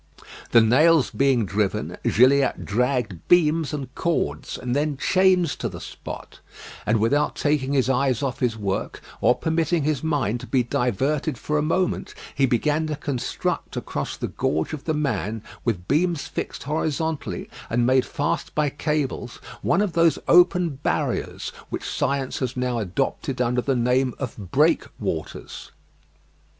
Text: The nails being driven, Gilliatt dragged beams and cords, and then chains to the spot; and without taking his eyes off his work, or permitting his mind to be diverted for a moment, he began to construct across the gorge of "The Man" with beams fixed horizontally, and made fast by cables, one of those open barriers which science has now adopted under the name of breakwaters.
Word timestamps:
The 0.49 0.61
nails 0.61 1.11
being 1.11 1.45
driven, 1.45 1.95
Gilliatt 2.03 2.65
dragged 2.65 3.19
beams 3.27 3.71
and 3.71 3.93
cords, 3.93 4.57
and 4.57 4.75
then 4.75 4.97
chains 4.97 5.55
to 5.57 5.69
the 5.69 5.79
spot; 5.79 6.39
and 6.87 6.99
without 6.99 7.35
taking 7.35 7.73
his 7.73 7.87
eyes 7.87 8.23
off 8.23 8.39
his 8.39 8.57
work, 8.57 8.99
or 9.21 9.35
permitting 9.35 9.83
his 9.83 10.03
mind 10.03 10.39
to 10.39 10.47
be 10.47 10.63
diverted 10.63 11.37
for 11.37 11.59
a 11.59 11.61
moment, 11.61 12.15
he 12.33 12.47
began 12.47 12.87
to 12.87 12.95
construct 12.95 13.77
across 13.77 14.17
the 14.17 14.27
gorge 14.29 14.73
of 14.73 14.85
"The 14.85 14.95
Man" 14.95 15.43
with 15.63 15.87
beams 15.87 16.25
fixed 16.25 16.63
horizontally, 16.63 17.47
and 17.69 17.85
made 17.85 18.03
fast 18.03 18.55
by 18.55 18.71
cables, 18.71 19.35
one 19.61 19.81
of 19.83 19.93
those 19.93 20.17
open 20.27 20.77
barriers 20.81 21.49
which 21.69 21.87
science 21.87 22.39
has 22.39 22.57
now 22.57 22.79
adopted 22.79 23.39
under 23.39 23.61
the 23.61 23.75
name 23.75 24.15
of 24.17 24.35
breakwaters. 24.49 25.69